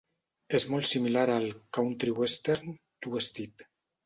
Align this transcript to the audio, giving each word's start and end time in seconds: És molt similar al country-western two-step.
És 0.59 0.63
molt 0.75 0.87
similar 0.91 1.25
al 1.33 1.45
country-western 1.79 2.75
two-step. 3.07 3.69